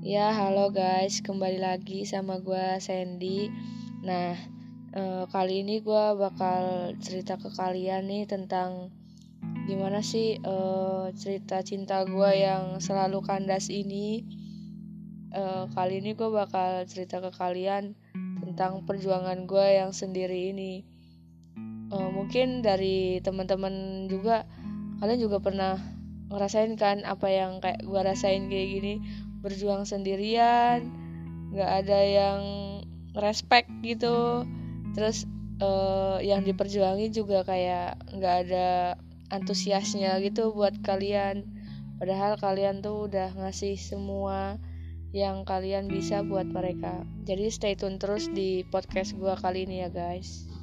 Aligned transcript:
Ya, 0.00 0.32
halo 0.32 0.72
guys, 0.72 1.20
kembali 1.20 1.60
lagi 1.60 2.08
sama 2.08 2.40
gue 2.40 2.80
Sandy. 2.80 3.52
Nah, 4.00 4.32
eh, 4.96 5.24
kali 5.28 5.60
ini 5.60 5.84
gue 5.84 6.04
bakal 6.16 6.96
cerita 7.04 7.36
ke 7.36 7.52
kalian 7.52 8.08
nih 8.08 8.24
tentang 8.24 8.88
gimana 9.68 10.00
sih 10.00 10.40
eh, 10.40 11.06
cerita 11.12 11.60
cinta 11.60 12.08
gue 12.08 12.30
yang 12.32 12.80
selalu 12.80 13.20
kandas 13.20 13.68
ini. 13.68 14.24
Eh, 15.36 15.64
kali 15.68 16.00
ini 16.00 16.16
gue 16.16 16.32
bakal 16.32 16.88
cerita 16.88 17.20
ke 17.20 17.36
kalian 17.36 17.92
tentang 18.40 18.88
perjuangan 18.88 19.44
gue 19.44 19.84
yang 19.84 19.92
sendiri 19.92 20.56
ini. 20.56 20.80
Eh, 21.92 22.08
mungkin 22.08 22.64
dari 22.64 23.20
teman-teman 23.20 24.08
juga 24.08 24.48
kalian 25.04 25.20
juga 25.20 25.44
pernah 25.44 25.76
ngerasain 26.30 26.78
kan 26.78 27.02
apa 27.02 27.26
yang 27.28 27.60
kayak 27.60 27.82
gue 27.82 28.00
rasain 28.00 28.46
kayak 28.46 28.68
gini 28.80 28.94
berjuang 29.40 29.88
sendirian 29.88 30.88
nggak 31.50 31.70
ada 31.84 31.98
yang 32.00 32.40
respect 33.18 33.66
gitu. 33.82 34.46
Terus 34.94 35.26
uh, 35.58 36.22
yang 36.22 36.46
diperjuangi 36.46 37.10
juga 37.10 37.42
kayak 37.42 37.98
nggak 38.14 38.36
ada 38.46 38.94
antusiasnya 39.34 40.18
gitu 40.22 40.54
buat 40.54 40.78
kalian. 40.82 41.46
Padahal 41.98 42.40
kalian 42.40 42.80
tuh 42.80 43.10
udah 43.10 43.34
ngasih 43.36 43.76
semua 43.76 44.56
yang 45.10 45.42
kalian 45.42 45.90
bisa 45.90 46.22
buat 46.22 46.46
mereka. 46.46 47.02
Jadi 47.26 47.50
stay 47.50 47.74
tune 47.74 47.98
terus 47.98 48.30
di 48.30 48.62
podcast 48.70 49.18
gua 49.18 49.34
kali 49.34 49.66
ini 49.66 49.82
ya 49.84 49.90
guys 49.90 50.59